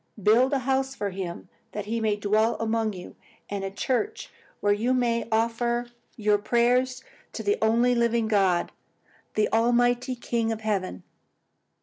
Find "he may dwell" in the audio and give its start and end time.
1.85-2.55